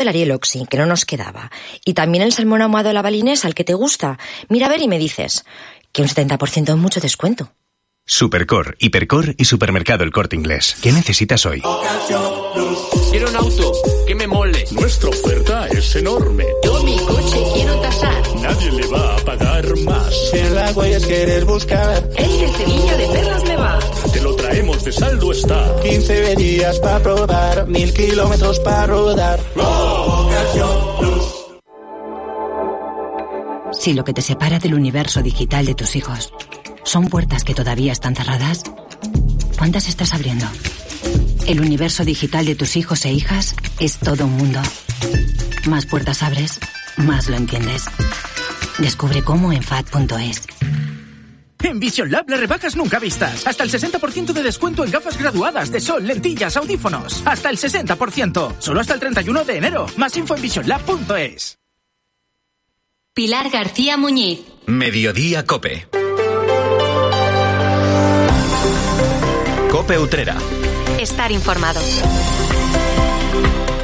[0.00, 1.50] el Ariel Oxy, que no nos quedaba.
[1.84, 4.18] Y también el salmón ahumado de la balinesa, al que te gusta.
[4.48, 5.44] Mira a ver y me dices
[5.92, 7.52] que un 70% es mucho descuento.
[8.06, 10.76] Supercor, Hipercor y Supermercado El Corte Inglés.
[10.82, 11.62] ¿Qué necesitas hoy?
[13.10, 13.72] Quiero un auto
[14.06, 14.64] que me mole.
[14.72, 16.44] Nuestra oferta es enorme.
[16.64, 17.89] Yo mi coche quiero.
[18.50, 20.14] Nadie le va a pagar más.
[20.32, 22.10] En la huellas querer buscar.
[22.16, 23.78] El de Sevilla de Perlas me va.
[24.12, 25.76] Te lo traemos de saldo está.
[25.82, 29.38] 15 días para probar, mil kilómetros para rodar.
[33.72, 36.32] Si lo que te separa del universo digital de tus hijos
[36.82, 38.64] son puertas que todavía están cerradas,
[39.58, 40.46] ¿cuántas estás abriendo?
[41.46, 44.60] El universo digital de tus hijos e hijas es todo un mundo.
[45.68, 46.58] Más puertas abres,
[46.96, 47.84] más lo entiendes.
[48.80, 50.46] Descubre cómo en FAD.es.
[51.62, 53.46] En Vision Lab las rebajas nunca vistas.
[53.46, 57.22] Hasta el 60% de descuento en gafas graduadas de sol, lentillas, audífonos.
[57.26, 58.54] Hasta el 60%.
[58.58, 59.86] Solo hasta el 31 de enero.
[59.96, 61.58] Más info en visionlab.es.
[63.12, 64.40] Pilar García Muñiz.
[64.66, 65.86] Mediodía Cope.
[69.70, 70.36] Cope Utrera.
[70.98, 71.80] Estar informado.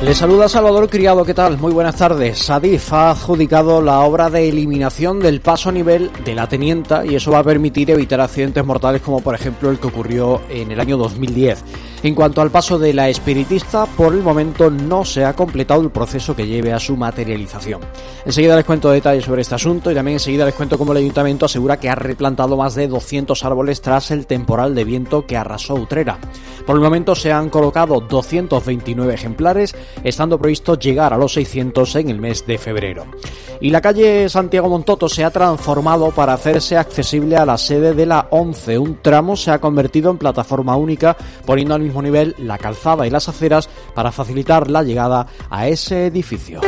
[0.07, 1.59] Le saluda Salvador Criado, ¿qué tal?
[1.59, 2.39] Muy buenas tardes.
[2.39, 7.17] Sadif ha adjudicado la obra de eliminación del paso a nivel de la Tenienta y
[7.17, 10.79] eso va a permitir evitar accidentes mortales como por ejemplo el que ocurrió en el
[10.79, 11.65] año 2010.
[12.07, 15.91] En cuanto al paso de la espiritista, por el momento no se ha completado el
[15.91, 17.81] proceso que lleve a su materialización.
[18.25, 21.47] Enseguida les cuento detalles sobre este asunto y también enseguida les cuento cómo el ayuntamiento
[21.47, 25.75] asegura que ha replantado más de 200 árboles tras el temporal de viento que arrasó
[25.75, 26.21] Utrera.
[26.65, 32.11] Por el momento se han colocado 229 ejemplares, estando previsto llegar a los 600 en
[32.11, 33.05] el mes de febrero.
[33.61, 38.07] Y la calle Santiago Montoto se ha transformado para hacerse accesible a la sede de
[38.07, 38.79] la 11.
[38.79, 43.11] Un tramo se ha convertido en plataforma única, poniendo al mismo nivel la calzada y
[43.11, 46.61] las aceras para facilitar la llegada a ese edificio.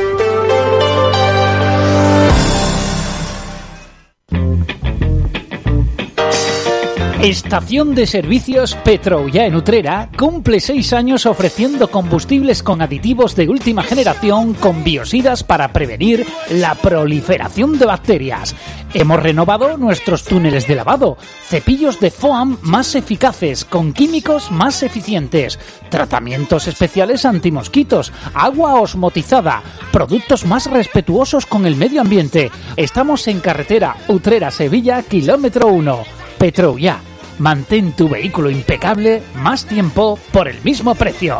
[7.22, 13.82] Estación de Servicios Petroulla en Utrera cumple seis años ofreciendo combustibles con aditivos de última
[13.82, 18.54] generación con biosidas para prevenir la proliferación de bacterias.
[18.94, 25.58] Hemos renovado nuestros túneles de lavado, cepillos de foam más eficaces con químicos más eficientes,
[25.90, 32.52] tratamientos especiales antimosquitos, agua osmotizada, productos más respetuosos con el medio ambiente.
[32.76, 36.04] Estamos en carretera Utrera-Sevilla, kilómetro 1.
[36.38, 37.07] Petroulla.
[37.38, 41.38] Mantén tu vehículo impecable más tiempo por el mismo precio.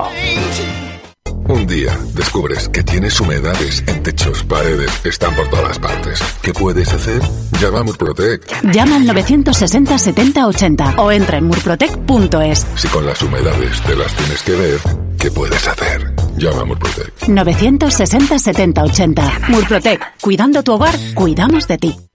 [1.48, 6.20] Un día descubres que tienes humedades en techos, paredes, están por todas partes.
[6.42, 7.22] ¿Qué puedes hacer?
[7.58, 8.62] Llama a Murprotec.
[8.70, 12.66] Llama al 960 70 80 o entra en murprotec.es.
[12.76, 14.80] Si con las humedades te las tienes que ver,
[15.18, 16.14] ¿qué puedes hacer?
[16.36, 17.28] Llama a Murprotec.
[17.28, 19.32] 960 70 80.
[19.48, 20.20] Murprotec.
[20.20, 22.07] Cuidando tu hogar, cuidamos de ti.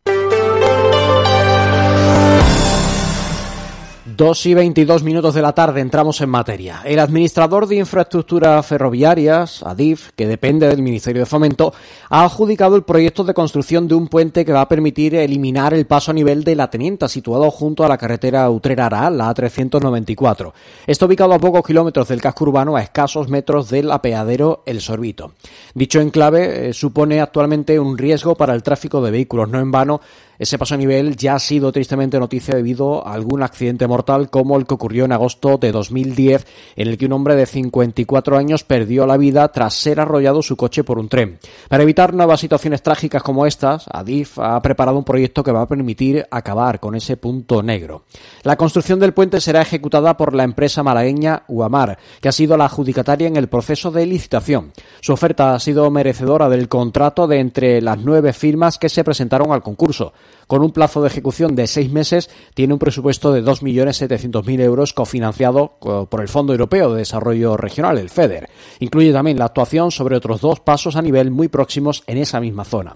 [4.16, 6.82] 2 y 22 minutos de la tarde entramos en materia.
[6.86, 11.74] El administrador de infraestructuras ferroviarias, ADIF, que depende del Ministerio de Fomento,
[12.10, 15.88] ha adjudicado el proyecto de construcción de un puente que va a permitir eliminar el
[15.88, 20.54] paso a nivel de la Tenienta, situado junto a la carretera Utrera-Ara, la A394.
[20.86, 25.34] Está ubicado a pocos kilómetros del casco urbano, a escasos metros del apeadero El Sorbito.
[25.74, 30.02] Dicho enclave eh, supone actualmente un riesgo para el tráfico de vehículos, no en vano
[30.40, 34.58] ese paso a nivel ya ha sido tristemente noticia debido a algún accidente mortal como
[34.58, 36.46] el que ocurrió en agosto de 2010
[36.76, 40.58] en el que un hombre de 54 años perdió la vida tras ser arrollado su
[40.58, 41.40] coche por un tren.
[41.70, 45.68] Para evitar nuevas situaciones trágicas como estas, Adif ha preparado un proyecto que va a
[45.68, 48.06] permitir acabar con ese punto negro.
[48.44, 52.66] La construcción del puente será ejecutada por la empresa malagueña Uamar, que ha sido la
[52.66, 54.72] adjudicataria en el proceso de licitación.
[55.02, 59.52] Su oferta ha sido merecedora del contrato de entre las nueve firmas que se presentaron
[59.52, 60.14] al concurso
[60.48, 65.78] con un plazo de ejecución de seis meses, tiene un presupuesto de 2.700.000 euros cofinanciado
[65.80, 68.50] por el Fondo Europeo de Desarrollo Regional, el FEDER.
[68.80, 72.66] Incluye también la actuación sobre otros dos pasos a nivel muy próximos en esa misma
[72.66, 72.96] zona.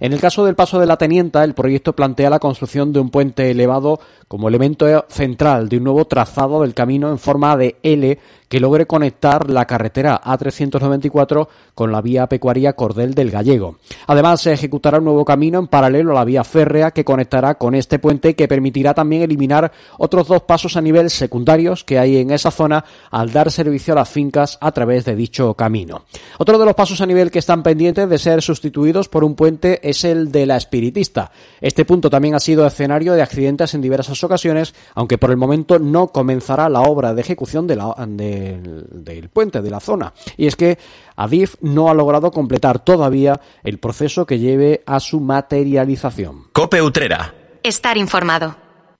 [0.00, 3.10] En el caso del paso de la Tenienta, el proyecto plantea la construcción de un
[3.10, 8.18] puente elevado como elemento central de un nuevo trazado del camino en forma de L
[8.48, 13.76] que logre conectar la carretera A394 con la vía pecuaria Cordel del Gallego.
[14.06, 17.74] Además, se ejecutará un nuevo camino en paralelo a la vía férrea que conectará con
[17.74, 22.30] este puente que permitirá también eliminar otros dos pasos a nivel secundarios que hay en
[22.30, 26.04] esa zona al dar servicio a las fincas a través de dicho camino.
[26.38, 29.85] Otro de los pasos a nivel que están pendientes de ser sustituidos por un puente
[29.88, 31.30] es el de la espiritista.
[31.60, 35.78] Este punto también ha sido escenario de accidentes en diversas ocasiones, aunque por el momento
[35.78, 40.12] no comenzará la obra de ejecución de la, del, del puente de la zona.
[40.36, 40.78] Y es que
[41.16, 46.48] Adif no ha logrado completar todavía el proceso que lleve a su materialización.
[46.52, 47.34] Cope Utrera.
[47.62, 48.56] Estar informado.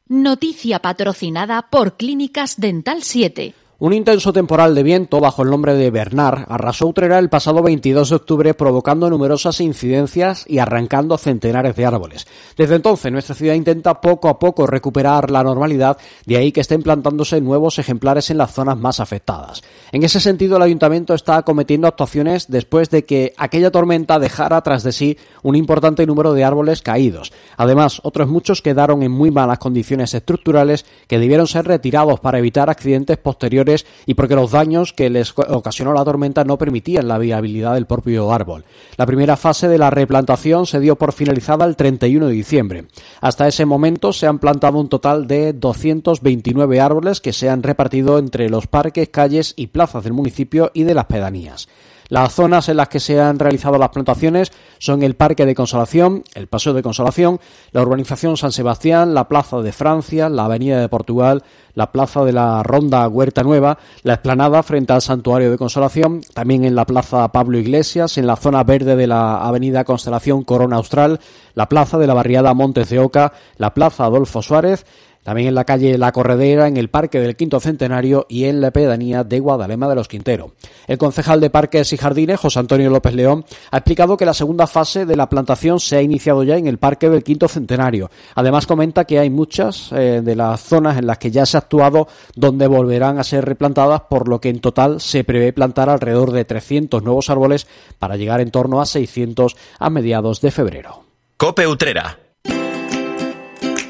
[0.08, 3.65] Noticia patrocinada por Clínicas Dental 7.
[3.78, 8.08] Un intenso temporal de viento bajo el nombre de Bernard arrasó Utrera el pasado 22
[8.08, 12.26] de octubre provocando numerosas incidencias y arrancando centenares de árboles.
[12.56, 16.82] Desde entonces nuestra ciudad intenta poco a poco recuperar la normalidad, de ahí que estén
[16.82, 19.62] plantándose nuevos ejemplares en las zonas más afectadas.
[19.92, 24.84] En ese sentido el ayuntamiento está acometiendo actuaciones después de que aquella tormenta dejara tras
[24.84, 27.30] de sí un importante número de árboles caídos.
[27.58, 32.70] Además, otros muchos quedaron en muy malas condiciones estructurales que debieron ser retirados para evitar
[32.70, 33.65] accidentes posteriores
[34.06, 38.32] y porque los daños que les ocasionó la tormenta no permitían la viabilidad del propio
[38.32, 38.64] árbol.
[38.96, 42.84] La primera fase de la replantación se dio por finalizada el 31 de diciembre.
[43.20, 48.18] Hasta ese momento se han plantado un total de 229 árboles que se han repartido
[48.18, 51.68] entre los parques, calles y plazas del municipio y de las pedanías.
[52.08, 56.22] Las zonas en las que se han realizado las plantaciones son el Parque de Consolación,
[56.34, 57.40] el Paseo de Consolación,
[57.72, 61.42] la urbanización San Sebastián, la Plaza de Francia, la Avenida de Portugal,
[61.74, 66.64] la Plaza de la Ronda Huerta Nueva, la explanada frente al Santuario de Consolación, también
[66.64, 71.18] en la Plaza Pablo Iglesias, en la zona verde de la Avenida Constelación Corona Austral,
[71.54, 74.86] la Plaza de la Barriada Montes de Oca, la Plaza Adolfo Suárez,
[75.26, 78.70] también en la calle La Corredera, en el Parque del Quinto Centenario y en la
[78.70, 80.52] pedanía de Guadalema de los Quintero.
[80.86, 84.68] El concejal de Parques y Jardines, José Antonio López León, ha explicado que la segunda
[84.68, 88.08] fase de la plantación se ha iniciado ya en el Parque del Quinto Centenario.
[88.36, 91.58] Además comenta que hay muchas eh, de las zonas en las que ya se ha
[91.58, 92.06] actuado
[92.36, 96.44] donde volverán a ser replantadas, por lo que en total se prevé plantar alrededor de
[96.44, 97.66] 300 nuevos árboles
[97.98, 101.02] para llegar en torno a 600 a mediados de febrero.
[101.36, 102.16] Cope Utrera.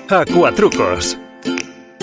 [0.08, 1.18] Acuatrucos.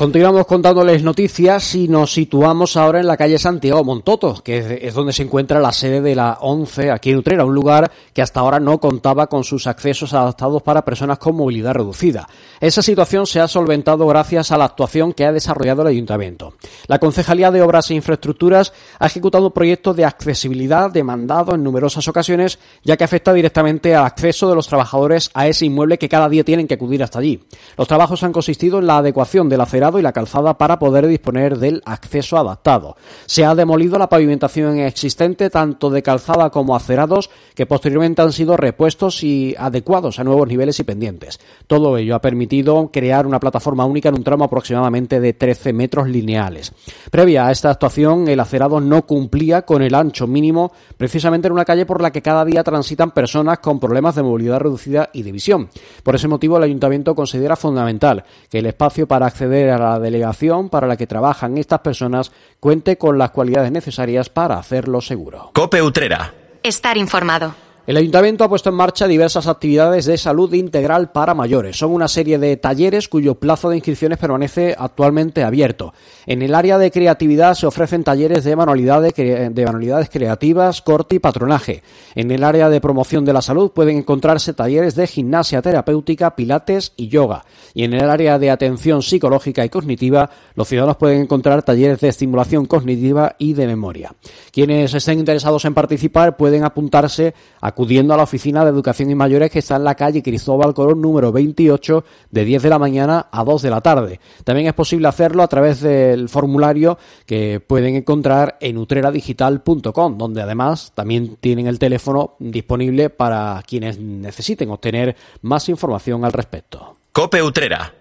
[0.00, 5.12] Continuamos contándoles noticias y nos situamos ahora en la calle Santiago Montoto, que es donde
[5.12, 8.58] se encuentra la sede de la ONCE aquí en Utrera, un lugar que hasta ahora
[8.58, 12.26] no contaba con sus accesos adaptados para personas con movilidad reducida.
[12.60, 16.54] Esa situación se ha solventado gracias a la actuación que ha desarrollado el Ayuntamiento.
[16.86, 22.58] La Concejalía de Obras e Infraestructuras ha ejecutado proyectos de accesibilidad demandado en numerosas ocasiones,
[22.82, 26.42] ya que afecta directamente al acceso de los trabajadores a ese inmueble que cada día
[26.42, 27.44] tienen que acudir hasta allí.
[27.76, 29.60] Los trabajos han consistido en la adecuación del
[29.98, 32.96] y la calzada para poder disponer del acceso adaptado.
[33.26, 38.56] Se ha demolido la pavimentación existente tanto de calzada como acerados que posteriormente han sido
[38.56, 41.40] repuestos y adecuados a nuevos niveles y pendientes.
[41.66, 46.08] Todo ello ha permitido crear una plataforma única en un tramo aproximadamente de 13 metros
[46.08, 46.72] lineales.
[47.10, 51.64] Previa a esta actuación, el acerado no cumplía con el ancho mínimo precisamente en una
[51.64, 55.32] calle por la que cada día transitan personas con problemas de movilidad reducida y de
[55.32, 55.68] visión.
[56.02, 60.68] Por ese motivo, el ayuntamiento considera fundamental que el espacio para acceder a la delegación
[60.68, 65.50] para la que trabajan estas personas cuente con las cualidades necesarias para hacerlo seguro.
[65.54, 66.32] Cope Utrera.
[66.62, 67.69] Estar informado.
[67.90, 71.76] El ayuntamiento ha puesto en marcha diversas actividades de salud integral para mayores.
[71.76, 75.92] Son una serie de talleres cuyo plazo de inscripciones permanece actualmente abierto.
[76.24, 81.18] En el área de creatividad se ofrecen talleres de manualidades, de manualidades creativas, corte y
[81.18, 81.82] patronaje.
[82.14, 86.92] En el área de promoción de la salud pueden encontrarse talleres de gimnasia terapéutica, pilates
[86.96, 87.44] y yoga.
[87.74, 92.06] Y en el área de atención psicológica y cognitiva, los ciudadanos pueden encontrar talleres de
[92.06, 94.14] estimulación cognitiva y de memoria.
[94.52, 99.14] Quienes estén interesados en participar pueden apuntarse a acudiendo a la oficina de educación y
[99.14, 103.28] mayores que está en la calle Cristóbal Colón número 28 de 10 de la mañana
[103.32, 104.20] a 2 de la tarde.
[104.44, 110.92] También es posible hacerlo a través del formulario que pueden encontrar en utreradigital.com, donde además
[110.94, 116.98] también tienen el teléfono disponible para quienes necesiten obtener más información al respecto.
[117.12, 117.94] Cope Utrera.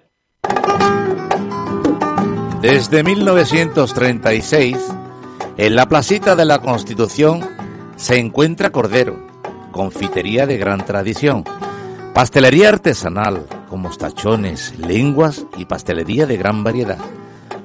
[2.61, 4.75] Desde 1936,
[5.55, 7.47] en la placita de la Constitución
[7.95, 9.28] se encuentra Cordero,
[9.71, 11.43] confitería de gran tradición,
[12.13, 16.97] pastelería artesanal, con mostachones, lenguas y pastelería de gran variedad,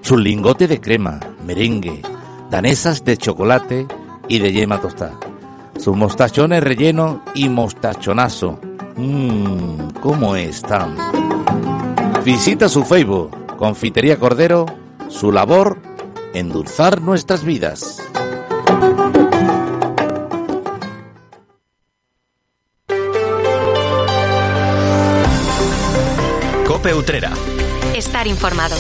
[0.02, 2.02] su lingote de crema, merengue,
[2.50, 3.86] danesas de chocolate
[4.28, 5.18] y de yema tostada,
[5.78, 8.58] sus mostachones relleno y mostachonazo.
[8.96, 10.96] Mmm, ¿cómo están?
[12.24, 14.66] Visita su Facebook, Confitería Cordero,
[15.08, 15.78] su labor,
[16.32, 18.02] endulzar nuestras vidas.
[26.84, 27.32] Cope Utrera.
[27.96, 28.76] Estar informado.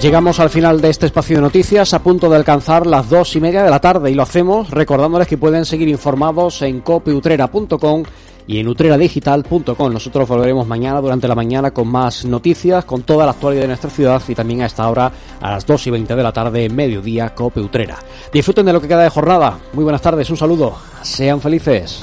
[0.00, 3.40] Llegamos al final de este espacio de noticias a punto de alcanzar las dos y
[3.40, 8.04] media de la tarde y lo hacemos recordándoles que pueden seguir informados en copeutrera.com
[8.46, 9.92] y en utreradigital.com.
[9.92, 13.90] Nosotros volveremos mañana durante la mañana con más noticias, con toda la actualidad de nuestra
[13.90, 15.10] ciudad y también a esta hora,
[15.40, 17.98] a las 2 y 20 de la tarde, mediodía, Cope Utrera.
[18.32, 19.58] Disfruten de lo que queda de jornada.
[19.72, 20.76] Muy buenas tardes, un saludo.
[21.02, 22.00] Sean felices.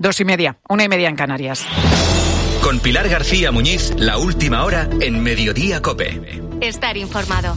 [0.00, 1.66] Dos y media, una y media en Canarias.
[2.62, 6.40] Con Pilar García Muñiz, la última hora en Mediodía Cope.
[6.62, 7.54] Estar informado.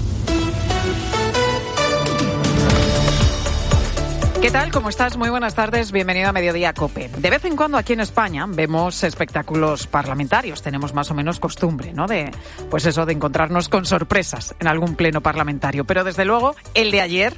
[4.42, 4.72] ¿Qué tal?
[4.74, 5.16] ¿Cómo estás?
[5.16, 5.94] Muy buenas tardes.
[5.94, 7.10] Bienvenido a Mediodía Cope.
[7.18, 10.62] De vez en cuando aquí en España vemos espectáculos parlamentarios.
[10.62, 12.08] Tenemos más o menos costumbre, ¿no?
[12.08, 12.30] De,
[12.70, 15.86] pues eso, de encontrarnos con sorpresas en algún pleno parlamentario.
[15.86, 17.34] Pero desde luego, el de ayer,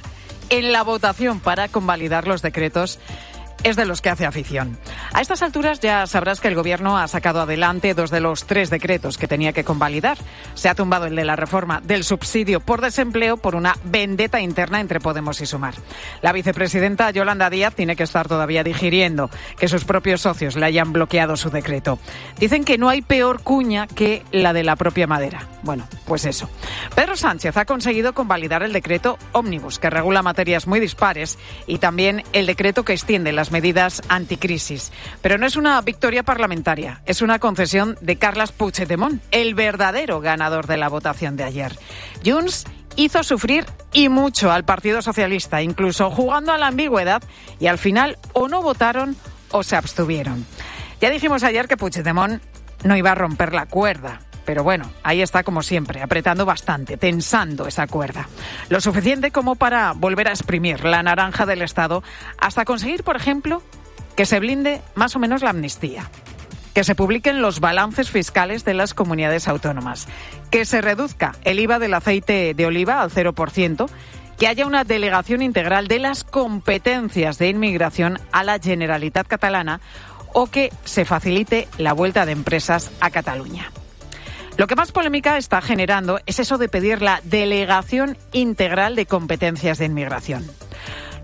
[0.48, 2.98] en la votación para convalidar los decretos
[3.66, 4.78] es de los que hace afición.
[5.12, 8.70] A estas alturas ya sabrás que el Gobierno ha sacado adelante dos de los tres
[8.70, 10.18] decretos que tenía que convalidar.
[10.54, 14.80] Se ha tumbado el de la reforma del subsidio por desempleo por una vendetta interna
[14.80, 15.74] entre Podemos y Sumar.
[16.22, 20.92] La vicepresidenta Yolanda Díaz tiene que estar todavía digiriendo que sus propios socios le hayan
[20.92, 21.98] bloqueado su decreto.
[22.38, 25.48] Dicen que no hay peor cuña que la de la propia madera.
[25.64, 26.48] Bueno, pues eso.
[26.94, 32.22] Pedro Sánchez ha conseguido convalidar el decreto Ómnibus, que regula materias muy dispares, y también
[32.32, 34.92] el decreto que extiende las medidas anticrisis.
[35.22, 40.66] Pero no es una victoria parlamentaria, es una concesión de Carles Puigdemont, el verdadero ganador
[40.66, 41.72] de la votación de ayer.
[42.22, 47.22] Junts hizo sufrir y mucho al Partido Socialista, incluso jugando a la ambigüedad,
[47.58, 49.16] y al final o no votaron
[49.50, 50.44] o se abstuvieron.
[51.00, 52.42] Ya dijimos ayer que Puigdemont
[52.84, 57.66] no iba a romper la cuerda, pero bueno, ahí está como siempre, apretando bastante, tensando
[57.66, 58.28] esa cuerda.
[58.70, 62.02] Lo suficiente como para volver a exprimir la naranja del Estado
[62.38, 63.62] hasta conseguir, por ejemplo,
[64.14, 66.08] que se blinde más o menos la amnistía
[66.74, 70.08] que se publiquen los balances fiscales de las comunidades autónomas,
[70.50, 73.88] que se reduzca el IVA del aceite de oliva al 0%,
[74.38, 79.80] que haya una delegación integral de las competencias de inmigración a la Generalitat catalana
[80.34, 83.72] o que se facilite la vuelta de empresas a Cataluña.
[84.56, 89.76] Lo que más polémica está generando es eso de pedir la delegación integral de competencias
[89.76, 90.46] de inmigración.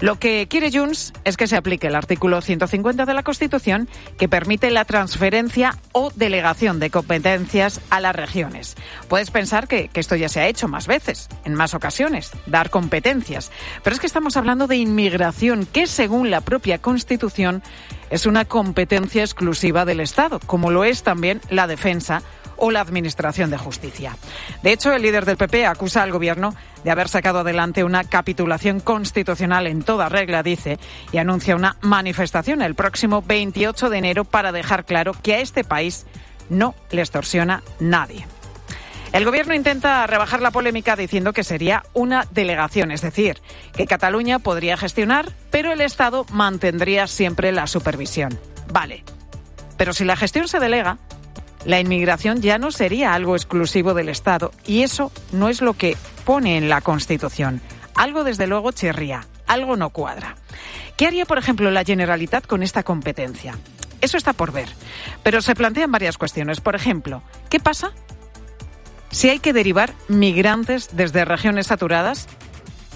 [0.00, 4.28] Lo que quiere Junts es que se aplique el artículo 150 de la Constitución que
[4.28, 8.76] permite la transferencia o delegación de competencias a las regiones.
[9.08, 12.68] Puedes pensar que, que, esto ya se ha hecho más veces, en más ocasiones, dar
[12.68, 13.52] competencias.
[13.84, 17.62] Pero es que estamos hablando de inmigración que, según la propia Constitución,
[18.10, 22.22] es una competencia exclusiva del Estado, como lo es también la defensa
[22.64, 24.16] o la Administración de Justicia.
[24.62, 26.54] De hecho, el líder del PP acusa al Gobierno
[26.84, 30.78] de haber sacado adelante una capitulación constitucional en toda regla, dice,
[31.10, 35.64] y anuncia una manifestación el próximo 28 de enero para dejar claro que a este
[35.64, 36.06] país
[36.50, 38.28] no le extorsiona nadie.
[39.12, 43.42] El Gobierno intenta rebajar la polémica diciendo que sería una delegación, es decir,
[43.76, 48.38] que Cataluña podría gestionar, pero el Estado mantendría siempre la supervisión.
[48.72, 49.02] Vale.
[49.76, 50.98] Pero si la gestión se delega,
[51.64, 55.96] la inmigración ya no sería algo exclusivo del Estado y eso no es lo que
[56.24, 57.60] pone en la Constitución.
[57.94, 60.36] Algo desde luego chirría, algo no cuadra.
[60.96, 63.56] ¿Qué haría, por ejemplo, la Generalitat con esta competencia?
[64.00, 64.68] Eso está por ver.
[65.22, 66.60] Pero se plantean varias cuestiones.
[66.60, 67.92] Por ejemplo, ¿qué pasa
[69.10, 72.28] si hay que derivar migrantes desde regiones saturadas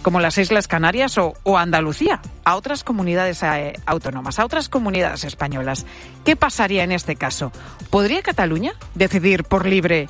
[0.06, 5.84] como las Islas Canarias o, Andalucía, a otras comunidades eh, autónomas, a otras comunidades españolas.
[6.24, 7.50] ¿Qué pasaría en este caso?
[7.90, 10.06] ¿Podría Cataluña decidir por libre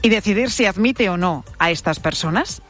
[0.00, 2.62] y decidir si admite o no a estas personas?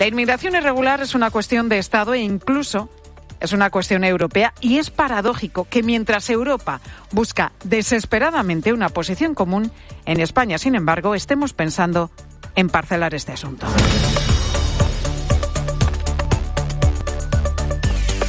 [0.00, 2.90] La inmigración irregular es una cuestión de Estado e incluso
[3.38, 6.80] es una cuestión europea y es paradójico que mientras Europa
[7.12, 9.70] busca desesperadamente una posición común,
[10.04, 12.10] en España, sin embargo, estemos pensando
[12.56, 13.68] en parcelar este asunto.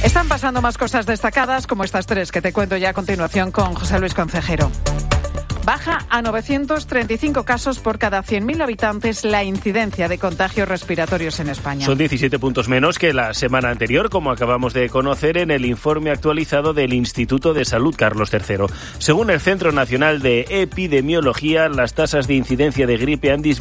[0.02, 3.74] Están pasando más cosas destacadas como estas tres que te cuento ya a continuación con
[3.74, 4.70] José Luis Concejero.
[5.64, 11.86] Baja a 935 casos por cada 100.000 habitantes la incidencia de contagios respiratorios en España.
[11.86, 16.10] Son 17 puntos menos que la semana anterior, como acabamos de conocer en el informe
[16.10, 18.66] actualizado del Instituto de Salud Carlos III.
[18.98, 23.50] Según el Centro Nacional de Epidemiología, las tasas de incidencia de gripe han disminuido